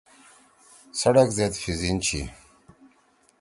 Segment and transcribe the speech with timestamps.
[0.99, 2.21] سڑک زید پِھزیِن چھی۔